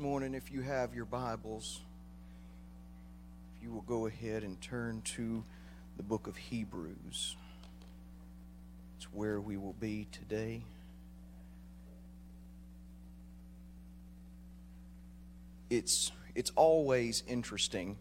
[0.00, 1.82] morning, if you have your Bibles,
[3.54, 5.44] if you will go ahead and turn to
[5.98, 7.36] the book of Hebrews.
[8.96, 10.62] It's where we will be today.
[15.68, 17.98] It's, it's always interesting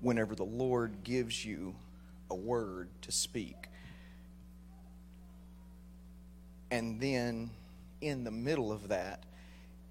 [0.00, 1.74] whenever the Lord gives you
[2.30, 3.68] a word to speak.
[6.70, 7.50] And then
[8.00, 9.22] in the middle of that,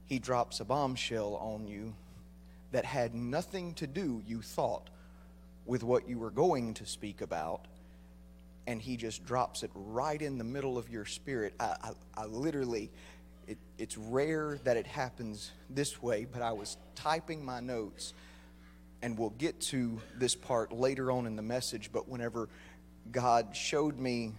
[0.06, 1.94] he drops a bombshell on you
[2.72, 4.90] that had nothing to do, you thought,
[5.66, 7.66] with what you were going to speak about.
[8.66, 11.54] And he just drops it right in the middle of your spirit.
[11.60, 11.92] I, I,
[12.24, 12.92] I literally,
[13.48, 18.14] it, it's rare that it happens this way, but I was typing my notes,
[19.02, 21.92] and we'll get to this part later on in the message.
[21.92, 22.50] But whenever
[23.12, 24.32] God showed me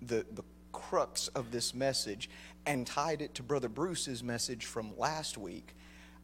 [0.00, 0.44] the, the
[0.76, 2.28] crux of this message
[2.66, 5.74] and tied it to Brother Bruce's message from last week,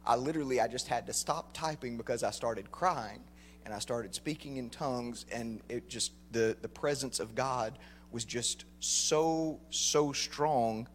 [0.05, 3.23] I literally I just had to stop typing because I started crying
[3.65, 7.79] and I started speaking in tongues and it just the the presence of God
[8.11, 10.87] was just so so strong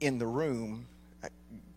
[0.00, 0.86] in the room.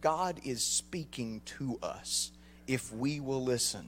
[0.02, 2.33] God is speaking to us
[2.67, 3.88] if we will listen.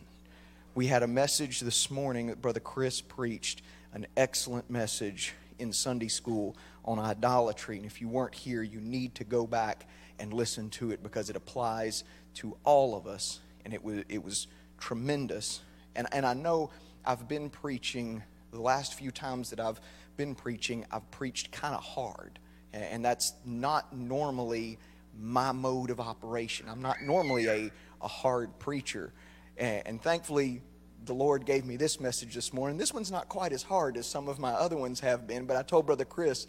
[0.73, 3.61] We had a message this morning that Brother Chris preached,
[3.93, 6.55] an excellent message in Sunday school
[6.87, 7.75] on idolatry.
[7.75, 11.29] And if you weren't here, you need to go back and listen to it because
[11.29, 12.03] it applies
[12.35, 13.39] to all of us.
[13.65, 14.47] And it was, it was
[14.79, 15.59] tremendous.
[15.95, 16.71] And, and I know
[17.05, 19.81] I've been preaching, the last few times that I've
[20.15, 22.39] been preaching, I've preached kind of hard.
[22.73, 24.77] And that's not normally
[25.19, 26.67] my mode of operation.
[26.69, 27.71] I'm not normally a,
[28.01, 29.11] a hard preacher.
[29.57, 30.61] And, and thankfully,
[31.05, 32.77] the Lord gave me this message this morning.
[32.77, 35.55] This one's not quite as hard as some of my other ones have been, but
[35.57, 36.47] I told Brother Chris,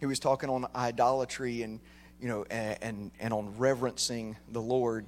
[0.00, 1.78] he was talking on idolatry and,
[2.20, 5.06] you know, and, and, on reverencing the Lord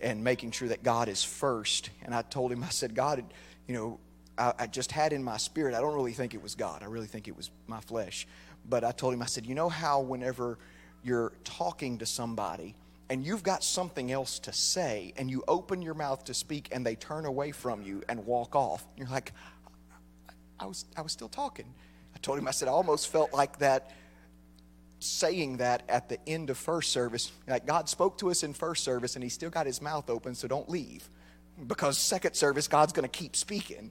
[0.00, 1.90] and making sure that God is first.
[2.02, 3.24] And I told him, I said, God,
[3.66, 4.00] you know,
[4.36, 6.82] I, I just had in my spirit, I don't really think it was God.
[6.82, 8.26] I really think it was my flesh.
[8.68, 10.58] But I told him, I said, you know how whenever
[11.04, 12.74] you're talking to somebody,
[13.10, 16.84] and you've got something else to say, and you open your mouth to speak, and
[16.84, 18.84] they turn away from you and walk off.
[18.96, 19.32] You're like,
[20.58, 21.66] I was, I was still talking.
[22.14, 23.90] I told him, I said, I almost felt like that
[25.04, 27.32] saying that at the end of first service.
[27.46, 30.34] Like God spoke to us in first service, and he still got his mouth open,
[30.34, 31.08] so don't leave.
[31.66, 33.90] Because second service, God's going to keep speaking.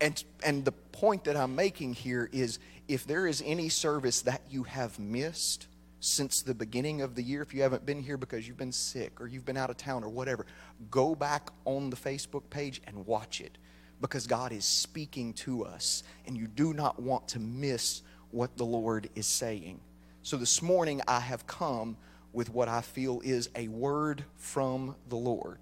[0.00, 4.42] And, and the point that I'm making here is if there is any service that
[4.50, 5.66] you have missed,
[6.00, 7.42] since the beginning of the year.
[7.42, 10.02] If you haven't been here because you've been sick or you've been out of town
[10.02, 10.46] or whatever,
[10.90, 13.58] go back on the Facebook page and watch it
[14.00, 18.64] because God is speaking to us and you do not want to miss what the
[18.64, 19.80] Lord is saying.
[20.22, 21.96] So this morning I have come
[22.32, 25.58] with what I feel is a word from the Lord.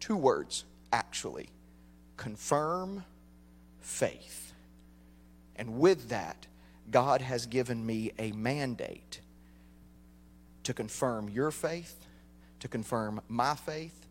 [0.00, 1.48] Two words, actually
[2.18, 3.04] confirm
[3.80, 4.52] faith.
[5.56, 6.46] And with that,
[6.90, 9.20] God has given me a mandate
[10.64, 12.06] to confirm your faith,
[12.60, 14.06] to confirm my faith,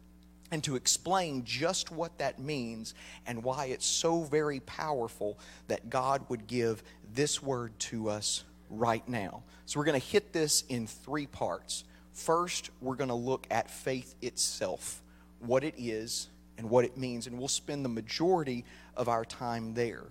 [0.52, 2.94] and to explain just what that means
[3.26, 5.38] and why it's so very powerful
[5.68, 6.84] that God would give
[7.14, 9.44] this word to us right now.
[9.66, 11.84] So we're going to hit this in three parts.
[12.14, 15.02] First, we're going to look at faith itself,
[15.40, 18.66] what it is and what it means, and we'll spend the majority
[18.96, 20.08] of our time there.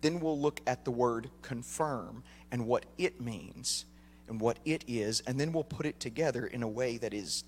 [0.00, 3.84] Then we'll look at the word confirm and what it means
[4.28, 7.44] and what it is, and then we'll put it together in a way that is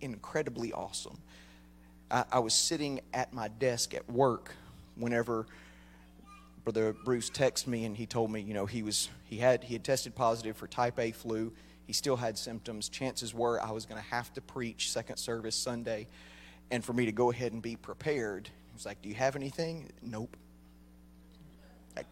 [0.00, 1.18] incredibly awesome.
[2.10, 4.52] I, I was sitting at my desk at work
[4.96, 5.46] whenever
[6.64, 9.74] Brother Bruce texted me and he told me, you know, he was he had he
[9.74, 11.52] had tested positive for type A flu.
[11.86, 12.88] He still had symptoms.
[12.88, 16.08] Chances were I was going to have to preach second service Sunday,
[16.70, 18.48] and for me to go ahead and be prepared.
[18.48, 20.36] He was like, "Do you have anything?" Nope.
[21.94, 22.06] Like,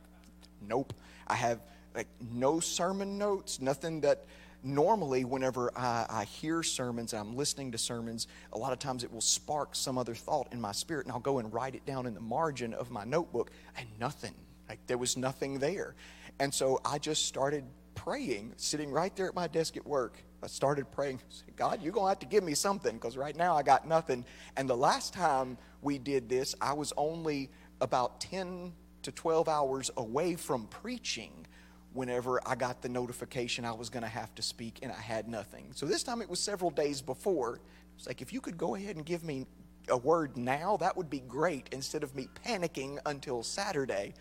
[0.61, 0.93] nope.
[1.27, 1.61] I have
[1.95, 4.27] like no sermon notes, nothing that
[4.63, 9.05] normally whenever I, I, hear sermons and I'm listening to sermons, a lot of times
[9.05, 11.85] it will spark some other thought in my spirit, and I'll go and write it
[11.85, 14.35] down in the margin of my notebook, and nothing.
[14.69, 15.95] Like there was nothing there.
[16.39, 17.65] And so I just started
[17.95, 20.23] praying, sitting right there at my desk at work.
[20.43, 21.21] I started praying,
[21.57, 24.25] God, you're going to have to give me something because right now I got nothing.
[24.57, 27.51] And the last time we did this, I was only
[27.81, 28.73] about 10
[29.03, 31.47] to 12 hours away from preaching
[31.95, 35.29] whenever I got the notification I was going to have to speak and I had
[35.29, 35.73] nothing.
[35.75, 37.61] So this time it was several days before.
[37.97, 39.47] It's like, if you could go ahead and give me
[39.89, 44.15] a word now, that would be great instead of me panicking until Saturday.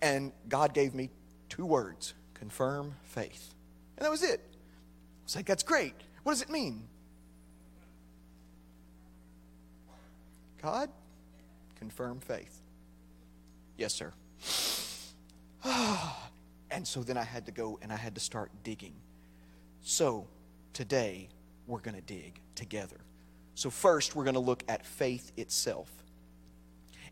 [0.00, 1.10] And God gave me
[1.48, 3.54] two words confirm faith.
[3.96, 4.40] And that was it.
[5.24, 5.94] It's like, that's great.
[6.22, 6.84] What does it mean?
[10.62, 10.88] God,
[11.78, 12.60] confirm faith.
[13.76, 14.12] Yes, sir.
[15.64, 16.27] Ah.
[16.70, 18.94] And so then I had to go and I had to start digging.
[19.82, 20.26] So
[20.72, 21.28] today
[21.66, 22.98] we're going to dig together.
[23.54, 25.90] So, first, we're going to look at faith itself.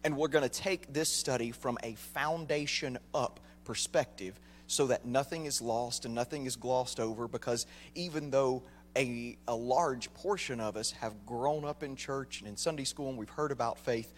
[0.04, 4.38] And we're going to take this study from a foundation up perspective
[4.68, 7.66] so that nothing is lost and nothing is glossed over because
[7.96, 8.62] even though
[8.96, 13.08] a, a large portion of us have grown up in church and in Sunday school
[13.08, 14.12] and we've heard about faith,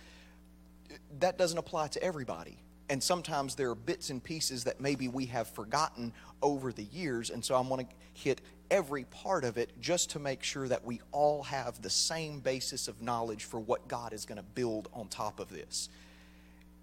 [1.20, 2.58] that doesn't apply to everybody.
[2.90, 6.12] And sometimes there are bits and pieces that maybe we have forgotten
[6.42, 7.30] over the years.
[7.30, 8.40] And so I'm going to hit
[8.70, 12.88] every part of it just to make sure that we all have the same basis
[12.88, 15.88] of knowledge for what God is going to build on top of this.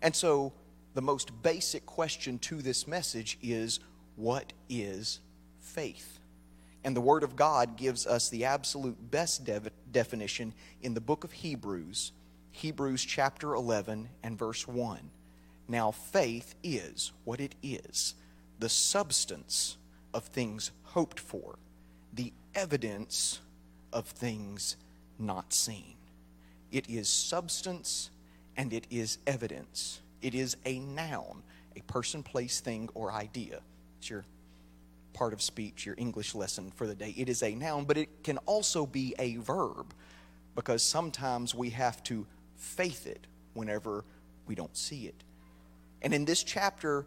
[0.01, 0.53] And so,
[0.93, 3.79] the most basic question to this message is
[4.15, 5.19] what is
[5.59, 6.19] faith?
[6.85, 11.23] And the Word of God gives us the absolute best de- definition in the book
[11.23, 12.11] of Hebrews,
[12.51, 14.99] Hebrews chapter 11 and verse 1.
[15.67, 18.15] Now, faith is what it is
[18.59, 19.77] the substance
[20.13, 21.57] of things hoped for
[22.13, 23.41] the evidence
[23.91, 24.77] of things
[25.19, 25.95] not seen.
[26.71, 28.09] It is substance
[28.57, 29.99] and it is evidence.
[30.21, 31.43] It is a noun,
[31.75, 33.59] a person, place, thing, or idea.
[33.99, 34.25] It's your
[35.13, 37.13] part of speech, your English lesson for the day.
[37.17, 39.93] It is a noun, but it can also be a verb
[40.55, 42.25] because sometimes we have to
[42.55, 44.03] faith it whenever
[44.47, 45.23] we don't see it.
[46.05, 47.05] And in this chapter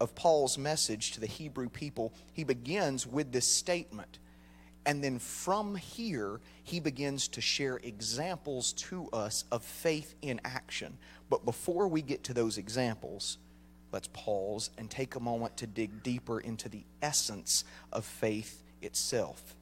[0.00, 4.18] of Paul's message to the Hebrew people, he begins with this statement
[4.86, 10.98] and then from here, he begins to share examples to us of faith in action.
[11.30, 13.38] But before we get to those examples,
[13.92, 19.56] let's pause and take a moment to dig deeper into the essence of faith itself.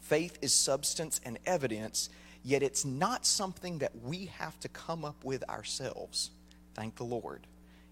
[0.00, 2.10] Faith is substance and evidence,
[2.42, 6.30] yet it's not something that we have to come up with ourselves.
[6.74, 7.46] Thank the Lord.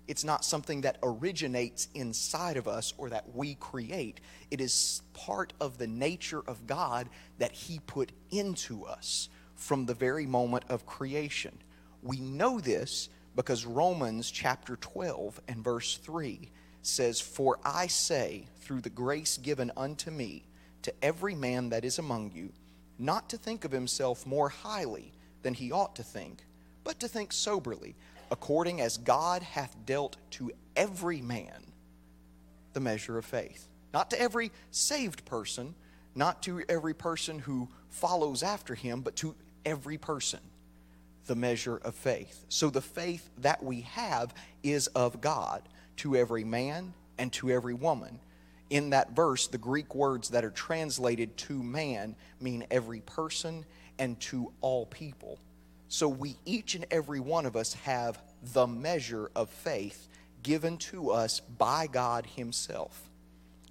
[0.09, 4.21] It's not something that originates inside of us or that we create.
[4.51, 9.95] It is part of the nature of God that He put into us from the
[9.95, 11.59] very moment of creation.
[12.03, 16.51] We know this because Romans chapter 12 and verse 3
[16.81, 20.45] says, For I say, through the grace given unto me,
[20.83, 22.51] to every man that is among you,
[22.99, 25.13] not to think of himself more highly
[25.43, 26.39] than he ought to think,
[26.83, 27.95] but to think soberly
[28.31, 31.65] according as God hath dealt to every man
[32.73, 33.69] the measure of faith.
[33.93, 35.75] Not to every saved person,
[36.15, 39.35] not to every person who follows after him, but to
[39.65, 40.41] every person
[41.27, 42.45] the measure of faith.
[42.49, 45.63] So the faith that we have is of God
[45.97, 48.19] to every man and to every woman.
[48.71, 53.65] In that verse, the Greek words that are translated to man mean every person
[53.99, 55.39] and to all people.
[55.89, 58.21] So we, each and every one of us, have
[58.53, 60.09] the measure of faith
[60.43, 63.09] given to us by God Himself.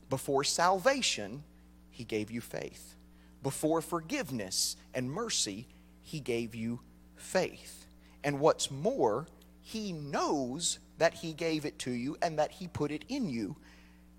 [0.10, 1.44] Before salvation,
[1.92, 2.96] He gave you faith.
[3.44, 5.68] Before forgiveness and mercy,
[6.02, 6.80] He gave you
[7.16, 7.86] faith.
[8.24, 9.28] And what's more,
[9.62, 13.56] He knows that He gave it to you and that He put it in you.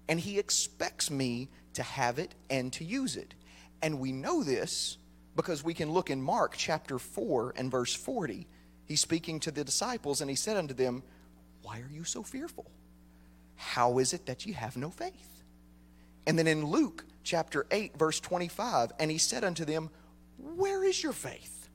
[0.09, 3.35] And He expects me to have it and to use it.
[3.83, 4.99] And we know this
[5.39, 8.49] because we can look in Mark chapter 4 and verse 40.
[8.87, 11.05] He's speaking to the disciples, and he said unto them,
[11.63, 12.69] Why are you so fearful?
[13.55, 15.45] How is it that ye have no faith?
[16.27, 19.91] And then in Luke chapter 8, verse 25, and he said unto them,
[20.39, 21.69] Where is your faith?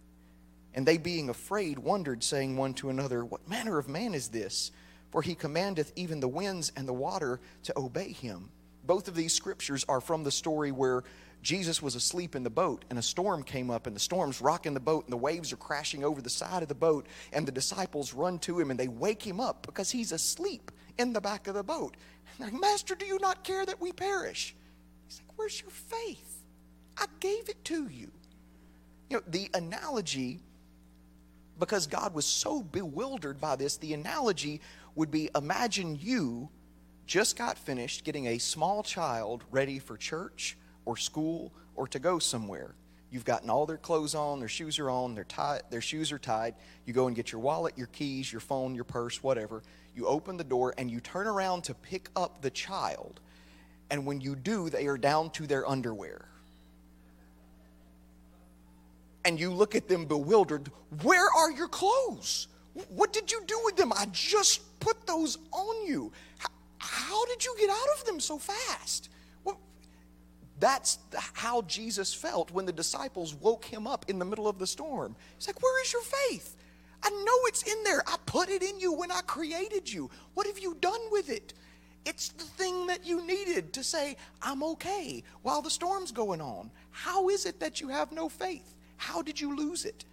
[0.74, 4.72] And they being afraid wondered, saying one to another, What manner of man is this?
[5.10, 8.50] For he commandeth even the winds and the water to obey him.
[8.84, 11.04] Both of these scriptures are from the story where
[11.44, 14.74] Jesus was asleep in the boat, and a storm came up, and the storm's rocking
[14.74, 17.52] the boat, and the waves are crashing over the side of the boat, and the
[17.52, 21.48] disciples run to him and they wake him up because he's asleep in the back
[21.48, 21.98] of the boat.
[22.32, 24.56] And they're like, Master, do you not care that we perish?
[25.06, 26.44] He's like, Where's your faith?
[26.98, 28.12] I gave it to you.
[29.10, 30.40] You know, the analogy,
[31.60, 34.62] because God was so bewildered by this, the analogy
[34.96, 36.50] would be imagine you
[37.14, 42.18] just got finished getting a small child ready for church or school or to go
[42.18, 42.74] somewhere.
[43.12, 46.18] You've gotten all their clothes on, their shoes are on, their, tie, their shoes are
[46.18, 46.56] tied.
[46.88, 49.62] You go and get your wallet, your keys, your phone, your purse, whatever.
[49.96, 53.20] You open the door and you turn around to pick up the child.
[53.92, 56.26] And when you do, they are down to their underwear.
[59.24, 60.72] And you look at them bewildered.
[61.04, 62.48] Where are your clothes?
[62.90, 63.94] What did you do with them?
[63.94, 66.12] I just put those on you.
[67.14, 69.10] How, did you get out of them so fast?
[69.44, 69.60] Well,
[70.60, 70.98] That's
[71.34, 75.16] how Jesus felt when the disciples woke him up in the middle of the storm.
[75.38, 76.58] He's like, Where is your faith?
[77.04, 78.02] I know it's in there.
[78.08, 80.10] I put it in you when I created you.
[80.34, 81.54] What have you done with it?
[82.06, 86.72] It's the thing that you needed to say, I'm okay while the storm's going on.
[86.92, 88.76] How is it that you have no faith?
[88.98, 90.06] How did you lose it?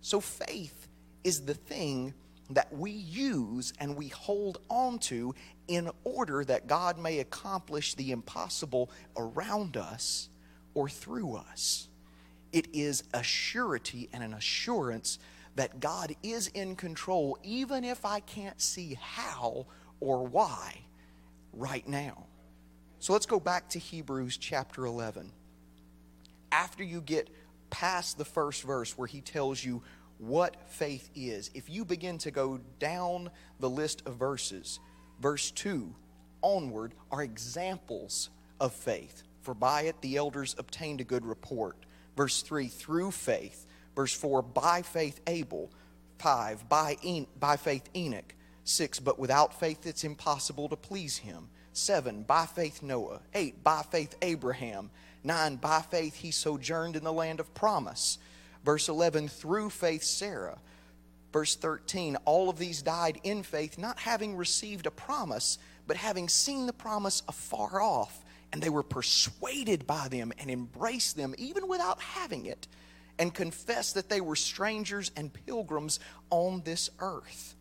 [0.00, 0.88] So, faith
[1.24, 2.14] is the thing
[2.50, 5.34] that we use and we hold on to
[5.68, 10.28] in order that God may accomplish the impossible around us
[10.74, 11.88] or through us.
[12.52, 15.18] It is a surety and an assurance
[15.54, 19.66] that God is in control, even if I can't see how
[20.00, 20.80] or why
[21.52, 22.26] right now.
[22.98, 25.32] So let's go back to Hebrews chapter 11.
[26.52, 27.30] After you get
[27.70, 29.82] past the first verse where he tells you
[30.20, 34.78] what faith is, if you begin to go down the list of verses,
[35.20, 35.94] verse 2
[36.42, 39.22] onward are examples of faith.
[39.42, 41.76] For by it the elders obtained a good report.
[42.16, 43.66] Verse 3 through faith.
[43.96, 45.70] Verse 4 by faith Abel.
[46.18, 48.34] 5 by, en- by faith Enoch.
[48.64, 51.48] 6 but without faith it's impossible to please him.
[51.72, 53.20] 7 by faith Noah.
[53.34, 54.90] 8 by faith Abraham.
[55.24, 58.18] 9 by faith he sojourned in the land of promise.
[58.64, 60.58] Verse 11 through faith Sarah.
[61.32, 66.28] Verse 13 all of these died in faith, not having received a promise, but having
[66.28, 68.24] seen the promise afar off.
[68.52, 72.66] And they were persuaded by them and embraced them, even without having it,
[73.16, 76.00] and confessed that they were strangers and pilgrims
[76.30, 77.54] on this earth.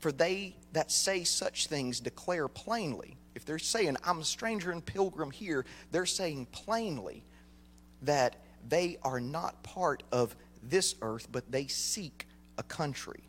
[0.00, 4.84] For they that say such things declare plainly, if they're saying, I'm a stranger and
[4.84, 7.24] pilgrim here, they're saying plainly
[8.02, 12.26] that they are not part of this earth, but they seek
[12.58, 13.22] a country,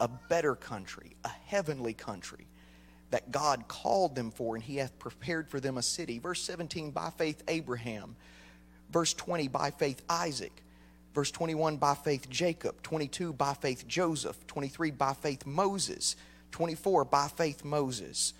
[0.00, 2.46] a better country, a heavenly country
[3.10, 6.18] that God called them for, and He hath prepared for them a city.
[6.18, 8.16] Verse 17, by faith, Abraham.
[8.90, 10.62] Verse 20, by faith, Isaac.
[11.14, 12.82] Verse 21, by faith, Jacob.
[12.82, 14.46] 22, by faith, Joseph.
[14.46, 16.16] 23, by faith, Moses.
[16.50, 18.34] 24, by faith, Moses.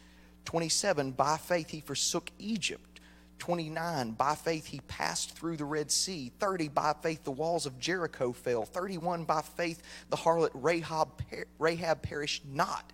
[0.44, 2.85] 27, by faith, he forsook Egypt.
[3.38, 6.32] 29, by faith, he passed through the Red Sea.
[6.38, 8.64] 30, by faith, the walls of Jericho fell.
[8.64, 11.22] 31, by faith, the harlot Rahab,
[11.58, 12.92] Rahab perished not.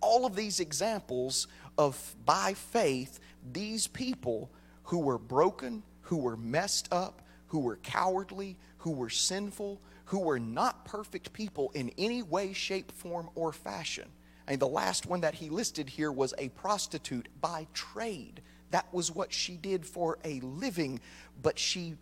[0.00, 3.18] All of these examples of by faith,
[3.52, 4.50] these people
[4.84, 10.38] who were broken, who were messed up, who were cowardly, who were sinful, who were
[10.38, 14.08] not perfect people in any way, shape, form, or fashion.
[14.48, 18.40] Mean, the last one that he listed here was a prostitute by trade.
[18.70, 21.00] That was what she did for a living,
[21.42, 21.96] but she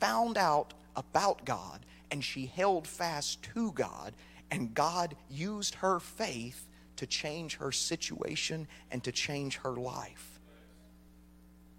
[0.00, 4.12] found out about God and she held fast to God,
[4.50, 10.40] and God used her faith to change her situation and to change her life.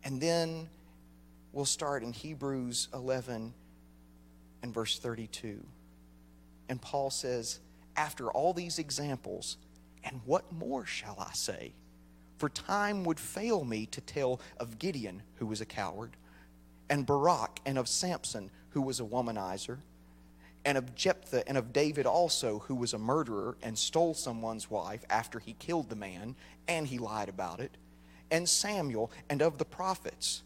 [0.04, 0.68] And then
[1.52, 3.54] we'll start in Hebrews 11
[4.64, 5.64] and verse 32.
[6.68, 7.60] And Paul says,
[7.96, 9.58] After all these examples,
[10.04, 11.74] and what more shall I say?
[12.44, 16.18] For time would fail me to tell of Gideon, who was a coward,
[16.90, 19.78] and Barak, and of Samson, who was a womanizer,
[20.66, 25.06] and of Jephthah, and of David also, who was a murderer and stole someone's wife
[25.10, 26.36] after he killed the man,
[26.68, 27.78] and he lied about it,
[28.30, 30.44] and Samuel, and of the prophets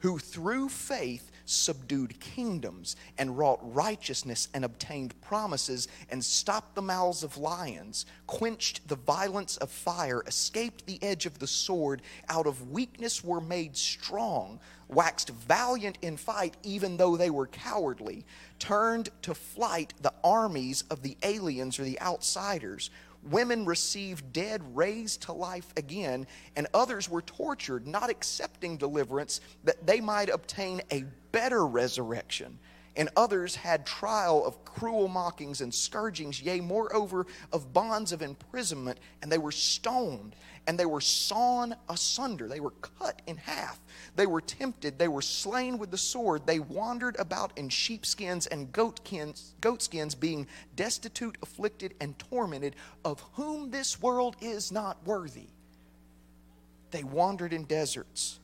[0.00, 7.22] who through faith subdued kingdoms and wrought righteousness and obtained promises and stopped the mouths
[7.22, 12.70] of lions, quenched the violence of fire, escaped the edge of the sword, out of
[12.70, 18.24] weakness were made strong, waxed valiant in fight, even though they were cowardly,
[18.58, 22.90] turned to flight the armies of the aliens or the outsiders
[23.30, 29.86] women received dead raised to life again, and others were tortured, not accepting deliverance that
[29.86, 32.58] they might obtain a better resurrection.
[32.96, 38.98] And others had trial of cruel mockings and scourgings, yea, moreover, of bonds of imprisonment,
[39.20, 40.34] and they were stoned
[40.66, 42.48] and they were sawn asunder.
[42.48, 43.78] They were cut in half.
[44.16, 44.98] They were tempted.
[44.98, 46.46] They were slain with the sword.
[46.46, 54.00] They wandered about in sheepskins and goatskins, being destitute, afflicted, and tormented, of whom this
[54.00, 55.48] world is not worthy.
[56.90, 58.40] They wandered in deserts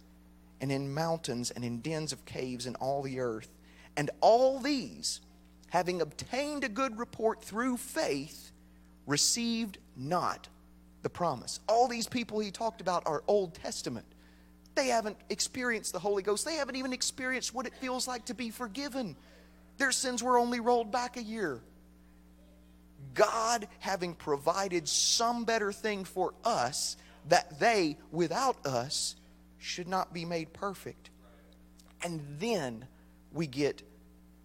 [0.60, 3.48] and in mountains and in dens of caves in all the earth.
[3.96, 5.20] And all these,
[5.70, 8.52] having obtained a good report through faith,
[9.06, 10.48] received not
[11.02, 11.60] the promise.
[11.68, 14.06] All these people he talked about are Old Testament.
[14.74, 16.44] They haven't experienced the Holy Ghost.
[16.44, 19.16] They haven't even experienced what it feels like to be forgiven.
[19.78, 21.60] Their sins were only rolled back a year.
[23.14, 26.96] God having provided some better thing for us
[27.28, 29.16] that they, without us,
[29.58, 31.10] should not be made perfect.
[32.02, 32.86] And then
[33.32, 33.82] we get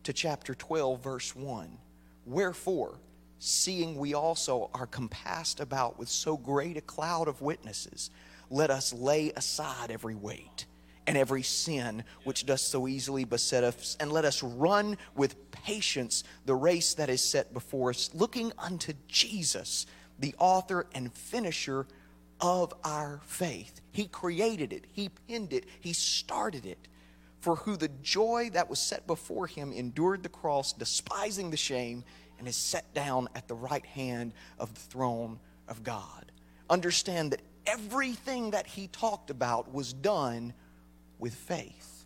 [0.04, 1.78] to chapter 12, verse 1,
[2.26, 3.00] Wherefore,
[3.40, 8.10] seeing we also are compassed about with so great a cloud of witnesses,
[8.50, 10.66] let us lay aside every weight
[11.06, 16.24] and every sin which does so easily beset us, and let us run with patience
[16.46, 19.86] the race that is set before us, looking unto Jesus,
[20.20, 21.88] the author and finisher
[22.42, 23.82] of our faith.
[23.92, 26.88] He created it, He pinned it, He started it.
[27.40, 32.04] For who the joy that was set before him endured the cross, despising the shame,
[32.40, 36.32] and is set down at the right hand of the throne of God.
[36.70, 40.54] Understand that everything that he talked about was done
[41.20, 41.98] with faith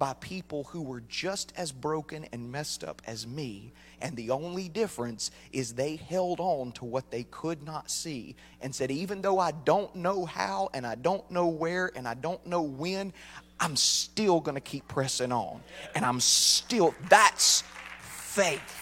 [0.00, 3.70] by people who were just as broken and messed up as me.
[4.00, 8.74] And the only difference is they held on to what they could not see and
[8.74, 12.44] said, even though I don't know how and I don't know where and I don't
[12.46, 13.12] know when,
[13.60, 15.60] I'm still going to keep pressing on.
[15.94, 17.62] And I'm still, that's
[18.00, 18.79] faith.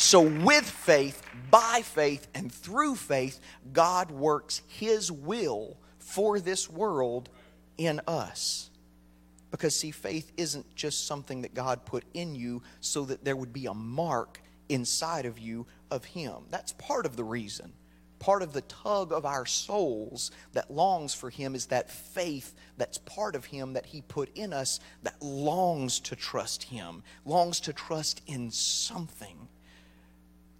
[0.00, 3.40] So, with faith, by faith, and through faith,
[3.72, 7.28] God works His will for this world
[7.76, 8.70] in us.
[9.50, 13.52] Because, see, faith isn't just something that God put in you so that there would
[13.52, 16.44] be a mark inside of you of Him.
[16.48, 17.72] That's part of the reason.
[18.20, 22.98] Part of the tug of our souls that longs for Him is that faith that's
[22.98, 27.72] part of Him that He put in us that longs to trust Him, longs to
[27.72, 29.48] trust in something.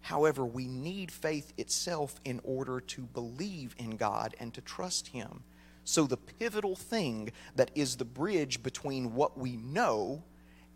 [0.09, 5.43] However, we need faith itself in order to believe in God and to trust Him.
[5.85, 10.25] So, the pivotal thing that is the bridge between what we know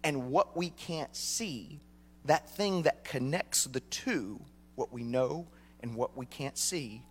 [0.05, 1.81] and what we can't see,
[2.27, 4.39] that thing that connects the two,
[4.75, 5.47] what we know
[5.81, 7.03] and what we can't see,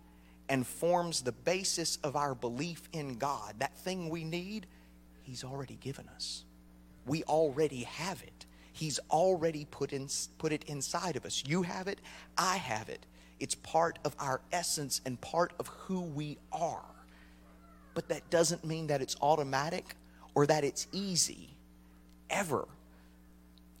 [0.48, 4.68] and forms the basis of our belief in God, that thing we need,
[5.24, 6.44] He's already given us.
[7.04, 8.46] We already have it.
[8.72, 11.44] He's already put, in, put it inside of us.
[11.46, 12.00] You have it,
[12.36, 13.04] I have it.
[13.38, 16.84] It's part of our essence and part of who we are.
[17.94, 19.96] But that doesn't mean that it's automatic
[20.34, 21.50] or that it's easy,
[22.30, 22.66] ever.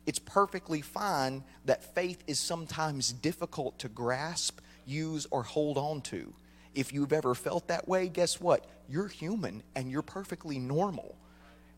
[0.04, 6.34] It's perfectly fine that faith is sometimes difficult to grasp, use, or hold on to.
[6.74, 8.66] If you've ever felt that way, guess what?
[8.88, 11.14] You're human and you're perfectly normal.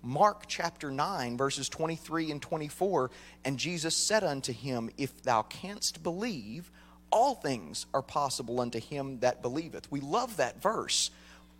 [0.04, 3.10] Mark chapter 9, verses 23 and 24.
[3.44, 6.70] And Jesus said unto him, If thou canst believe,
[7.10, 9.90] all things are possible unto him that believeth.
[9.90, 11.10] We love that verse.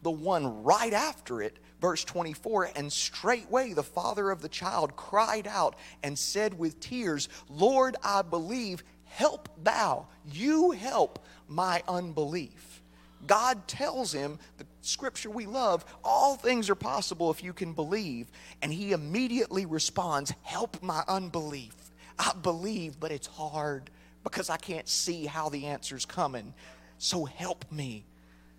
[0.03, 5.47] The one right after it, verse 24, and straightway the father of the child cried
[5.47, 12.83] out and said with tears, Lord, I believe, help thou, you help my unbelief.
[13.27, 18.31] God tells him, the scripture we love, all things are possible if you can believe.
[18.63, 21.75] And he immediately responds, Help my unbelief.
[22.19, 23.91] I believe, but it's hard
[24.23, 26.55] because I can't see how the answer's coming.
[26.99, 28.05] So help me.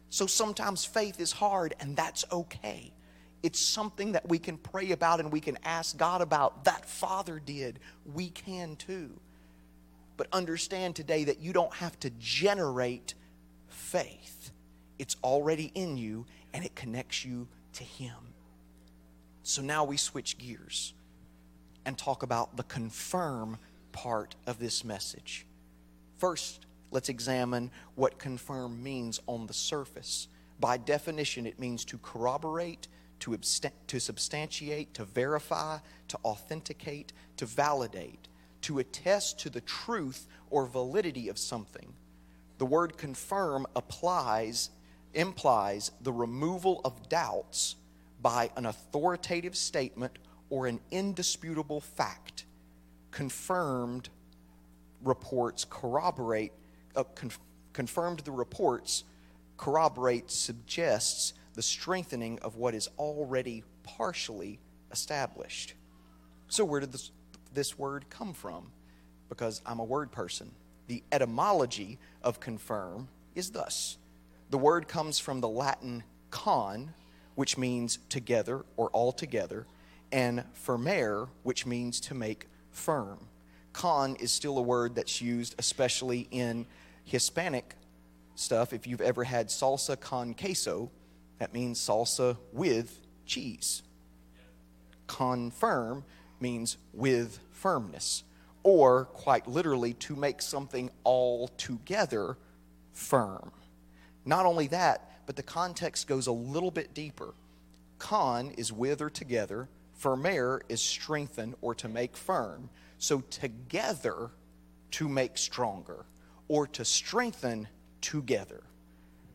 [0.09, 2.93] So sometimes faith is hard, and that's okay.
[3.43, 6.65] It's something that we can pray about and we can ask God about.
[6.65, 7.79] That Father did.
[8.13, 9.11] We can too.
[10.17, 13.13] But understand today that you don't have to generate
[13.67, 14.51] faith
[14.99, 18.15] it's already in you and it connects you to Him.
[19.43, 20.93] So now we switch gears
[21.85, 23.57] and talk about the confirm
[23.91, 25.45] part of this message.
[26.17, 30.27] First, let's examine what confirm means on the surface.
[30.59, 32.87] By definition, it means to corroborate,
[33.19, 33.37] to,
[33.87, 38.27] to substantiate, to verify, to authenticate, to validate,
[38.61, 41.93] to attest to the truth or validity of something.
[42.57, 44.69] The word confirm applies
[45.15, 47.75] implies the removal of doubts
[48.21, 50.17] by an authoritative statement
[50.49, 52.45] or an indisputable fact.
[53.11, 54.09] Confirmed
[55.03, 56.51] reports corroborate,
[56.95, 57.39] uh, conf-
[57.73, 59.03] confirmed the reports
[59.57, 64.59] corroborate, suggests the strengthening of what is already partially
[64.91, 65.73] established.
[66.47, 67.11] So, where did this,
[67.53, 68.71] this word come from?
[69.29, 70.51] Because I'm a word person.
[70.87, 73.97] The etymology of confirm is thus
[74.49, 76.93] the word comes from the Latin con,
[77.35, 79.65] which means together or all together,
[80.11, 83.19] and firmare, which means to make firm.
[83.73, 86.65] Con is still a word that's used especially in
[87.03, 87.75] Hispanic
[88.35, 88.73] stuff.
[88.73, 90.89] If you've ever had salsa con queso,
[91.39, 93.81] that means salsa with cheese.
[95.07, 96.03] Confirm
[96.39, 98.23] means with firmness,
[98.63, 102.37] or quite literally, to make something altogether
[102.93, 103.51] firm.
[104.25, 107.33] Not only that, but the context goes a little bit deeper.
[107.99, 109.69] Con is with or together,
[110.01, 112.69] Firmare is strengthen or to make firm.
[112.97, 114.31] So together
[114.91, 116.05] to make stronger
[116.47, 117.67] or to strengthen
[118.01, 118.63] together.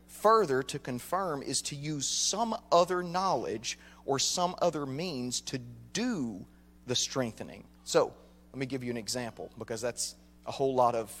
[0.07, 5.59] Further, to confirm is to use some other knowledge or some other means to
[5.93, 6.45] do
[6.85, 7.63] the strengthening.
[7.83, 8.13] So,
[8.51, 11.11] let me give you an example because that's a whole lot of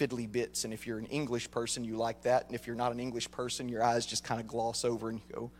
[0.00, 0.64] fiddly bits.
[0.64, 2.46] And if you're an English person, you like that.
[2.46, 5.18] And if you're not an English person, your eyes just kind of gloss over and
[5.18, 5.50] you go,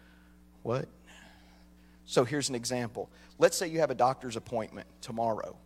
[0.63, 0.89] What?
[2.07, 3.09] So here's an example.
[3.39, 5.57] Let's say you have a doctor's appointment tomorrow,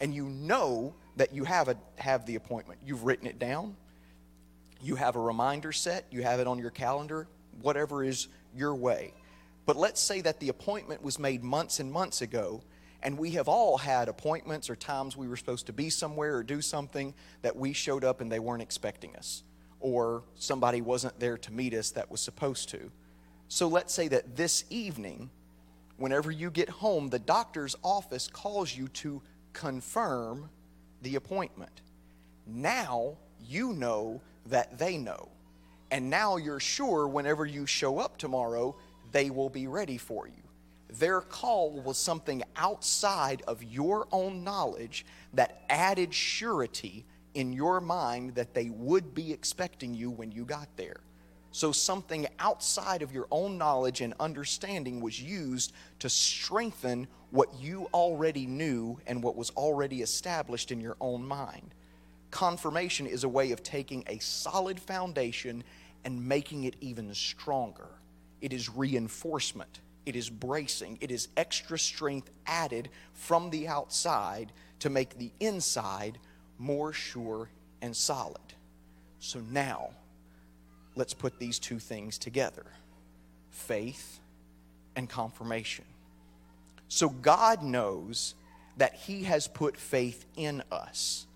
[0.00, 2.78] and you know that you have, a, have the appointment.
[2.86, 3.76] You've written it down,
[4.80, 7.26] you have a reminder set, you have it on your calendar,
[7.62, 9.12] whatever is your way.
[9.66, 12.62] But let's say that the appointment was made months and months ago,
[13.02, 16.42] and we have all had appointments or times we were supposed to be somewhere or
[16.42, 19.44] do something that we showed up and they weren't expecting us,
[19.80, 22.90] or somebody wasn't there to meet us that was supposed to.
[23.48, 25.30] So let's say that this evening,
[25.96, 30.50] whenever you get home, the doctor's office calls you to confirm
[31.02, 31.82] the appointment.
[32.46, 35.28] Now you know that they know.
[35.90, 38.76] And now you're sure whenever you show up tomorrow,
[39.12, 40.47] they will be ready for you.
[40.90, 48.34] Their call was something outside of your own knowledge that added surety in your mind
[48.34, 51.00] that they would be expecting you when you got there.
[51.50, 57.88] So, something outside of your own knowledge and understanding was used to strengthen what you
[57.94, 61.74] already knew and what was already established in your own mind.
[62.30, 65.64] Confirmation is a way of taking a solid foundation
[66.04, 67.88] and making it even stronger.
[68.40, 74.88] It is reinforcement, it is bracing, it is extra strength added from the outside to
[74.88, 76.18] make the inside
[76.58, 77.50] more sure
[77.82, 78.40] and solid.
[79.20, 79.90] So now,
[80.96, 82.64] let's put these two things together
[83.50, 84.20] faith
[84.96, 85.84] and confirmation.
[86.88, 88.34] So God knows
[88.78, 91.26] that He has put faith in us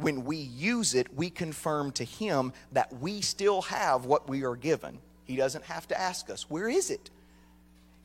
[0.00, 4.56] when we use it, we confirm to Him that we still have what we are
[4.56, 4.98] given.
[5.24, 7.10] He doesn't have to ask us, Where is it?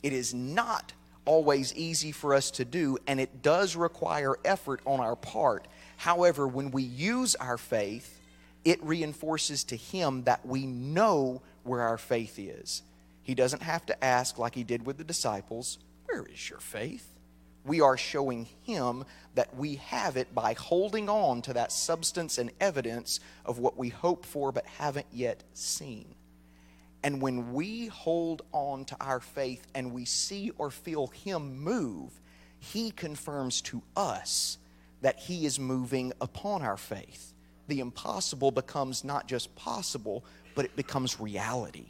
[0.06, 0.94] It is not
[1.26, 5.68] always easy for us to do, and it does require effort on our part.
[5.98, 8.20] However, when we use our faith,
[8.63, 12.84] it reinforces to Him that we know where our faith is.
[13.24, 17.10] He doesn't have to ask, like He did with the disciples, Where is your faith?
[17.63, 22.52] we are showing Him that we have it by holding on to that substance and
[22.62, 26.13] evidence of what we hope for but haven't yet seen.
[27.06, 32.20] And when we hold on to our faith and we see or feel Him move,
[32.58, 34.58] He confirms to us
[35.02, 37.36] that He is moving upon our faith.
[37.68, 41.86] The impossible becomes not just possible, but it becomes reality.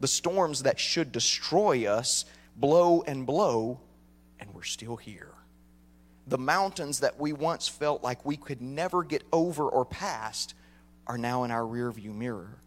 [0.00, 3.80] The storms that should destroy us blow and blow
[4.40, 5.32] and we're still here.
[6.26, 10.52] The mountains that we once felt like we could never get over or past
[11.06, 12.58] are now in our rearview mirror.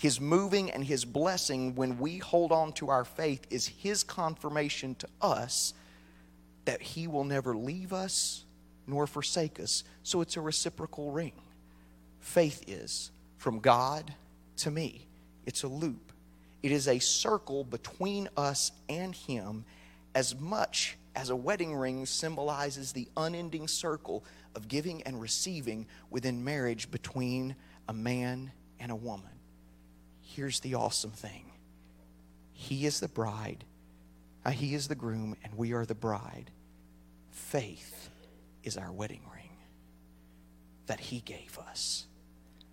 [0.00, 4.94] His moving and His blessing, when we hold on to our faith, is His confirmation
[4.94, 5.74] to us
[6.64, 8.46] that He will never leave us
[8.86, 9.84] nor forsake us.
[10.02, 11.34] So it's a reciprocal ring.
[12.18, 14.14] Faith is from God
[14.56, 15.06] to me,
[15.44, 16.12] it's a loop.
[16.62, 19.66] It is a circle between us and Him
[20.14, 26.42] as much as a wedding ring symbolizes the unending circle of giving and receiving within
[26.42, 27.54] marriage between
[27.86, 29.39] a man and a woman.
[30.36, 31.44] Here's the awesome thing
[32.52, 33.64] He is the bride,
[34.44, 36.50] uh, He is the groom, and we are the bride.
[37.30, 38.10] Faith
[38.62, 39.50] is our wedding ring
[40.86, 42.06] that He gave us.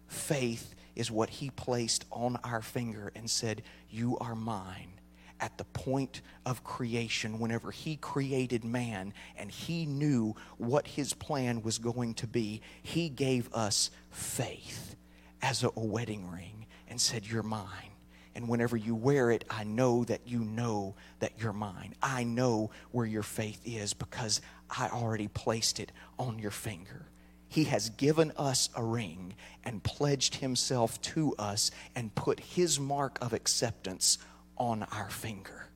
[0.08, 4.92] Faith is what He placed on our finger and said, You are mine
[5.40, 11.64] at the point of creation, whenever He created man and He knew what His plan
[11.64, 14.96] was going to be, He gave us faith
[15.42, 16.67] as a, wedding ring
[16.98, 17.92] and said, You're mine.
[18.34, 21.94] And whenever you wear it, I know that you know that you're mine.
[22.02, 27.06] I know where your faith is because I already placed it on your finger.
[27.50, 33.20] He has given us a ring and pledged himself to us and put his mark
[33.22, 34.18] of acceptance
[34.58, 35.68] on our finger.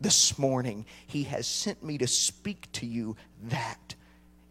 [0.00, 3.96] This morning, He has sent me to speak to you that,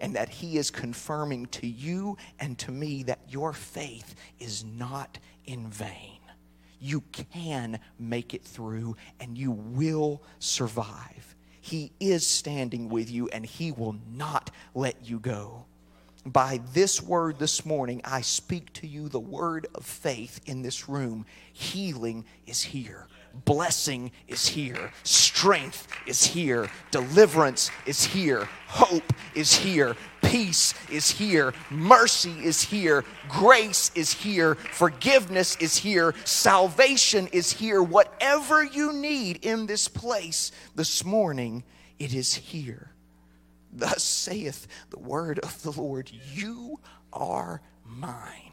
[0.01, 5.19] and that He is confirming to you and to me that your faith is not
[5.47, 6.19] in vain.
[6.79, 11.36] You can make it through, and you will survive.
[11.62, 15.65] He is standing with you, and He will not let you go
[16.25, 20.89] by this word this morning, I speak to you the word of faith in this
[20.89, 21.25] room.
[21.53, 23.08] Healing is here.
[23.43, 29.95] blessing is here, strength is here, deliverance is here, hope is here,
[30.35, 37.81] peace is here, mercy is here, grace is here, forgiveness is here, salvation is here.
[37.81, 41.63] Whatever you need in this place this morning,
[41.99, 42.91] it is here.
[43.71, 46.81] Thus saith the word of the Lord You
[47.13, 48.51] are mine.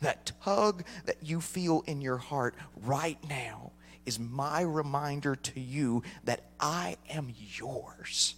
[0.00, 3.70] That tug that you feel in your heart right now
[4.04, 8.34] is my reminder to you that I am yours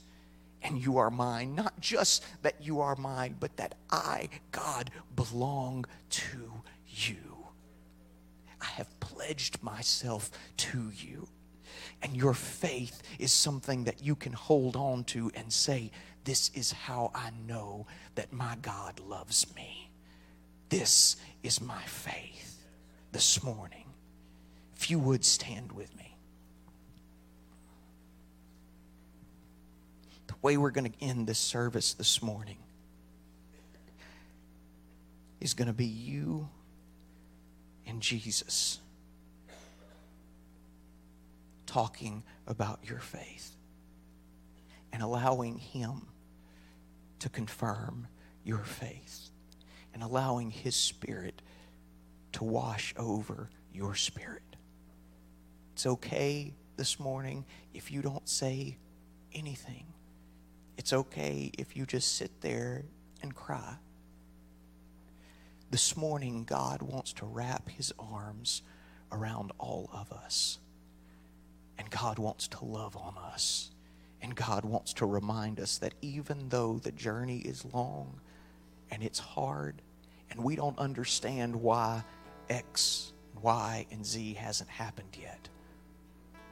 [0.62, 1.54] and you are mine.
[1.54, 7.46] Not just that you are mine, but that I, God, belong to you.
[8.60, 11.28] I have pledged myself to you.
[12.02, 15.90] And your faith is something that you can hold on to and say,
[16.24, 19.90] This is how I know that my God loves me.
[20.68, 22.66] This is my faith
[23.12, 23.84] this morning.
[24.76, 26.15] If you would stand with me.
[30.26, 32.58] The way we're going to end this service this morning
[35.40, 36.48] is going to be you
[37.86, 38.80] and Jesus
[41.66, 43.56] talking about your faith
[44.92, 46.06] and allowing Him
[47.18, 48.06] to confirm
[48.44, 49.30] your faith
[49.92, 51.42] and allowing His Spirit
[52.32, 54.42] to wash over your spirit.
[55.74, 58.78] It's okay this morning if you don't say
[59.34, 59.86] anything.
[60.76, 62.84] It's okay if you just sit there
[63.22, 63.76] and cry.
[65.70, 68.62] This morning, God wants to wrap his arms
[69.10, 70.58] around all of us.
[71.78, 73.70] And God wants to love on us.
[74.22, 78.20] And God wants to remind us that even though the journey is long
[78.90, 79.82] and it's hard,
[80.30, 82.02] and we don't understand why
[82.48, 83.12] X,
[83.42, 85.48] Y, and Z hasn't happened yet,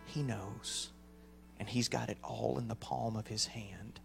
[0.06, 0.90] He knows.
[1.58, 4.00] And He's got it all in the palm of His hand.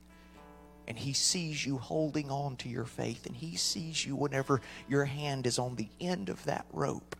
[0.90, 5.06] And He sees you holding on to your faith, and He sees you whenever your
[5.06, 7.16] hand is on the end of that rope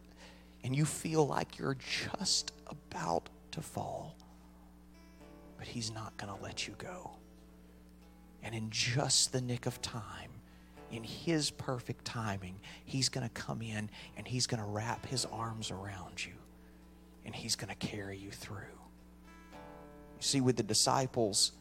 [0.64, 4.16] and you feel like you're just about to fall,
[5.58, 7.12] but He's not going to let you go.
[8.44, 10.32] And in just the nick of time,
[10.92, 15.26] in His perfect timing, He's going to come in and He's going to wrap His
[15.26, 16.34] arms around you
[17.26, 18.78] and He's going to carry you through.
[19.54, 21.54] You see, with the disciples,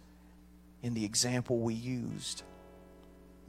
[0.83, 2.43] in the example we used,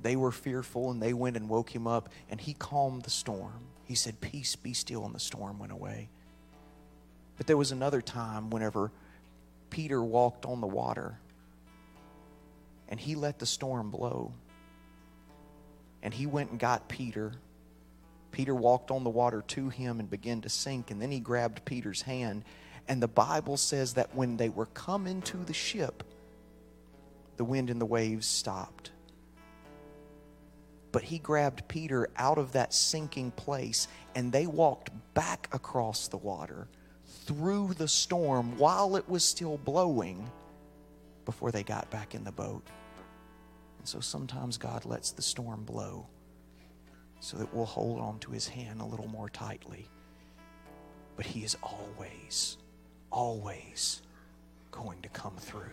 [0.02, 3.68] they were fearful and they went and woke him up and he calmed the storm.
[3.86, 6.10] He said, Peace, be still, and the storm went away.
[7.38, 8.92] But there was another time whenever
[9.70, 11.18] Peter walked on the water
[12.89, 14.34] and he let the storm blow.
[16.02, 17.34] And he went and got Peter.
[18.32, 20.92] Peter walked on the water to him and began to sink.
[20.92, 22.44] And then he grabbed Peter's hand.
[22.88, 26.04] And the Bible says that when they were coming to the ship,
[27.39, 28.91] the wind and the waves stopped.
[30.91, 36.17] But he grabbed Peter out of that sinking place and they walked back across the
[36.17, 36.67] water
[37.25, 40.30] through the storm while it was still blowing
[41.23, 42.67] before they got back in the boat.
[43.78, 46.08] And so sometimes God lets the storm blow
[47.21, 49.88] so that we'll hold on to his hand a little more tightly.
[51.15, 52.58] But he is always,
[53.10, 54.02] always
[54.71, 55.71] going to come through.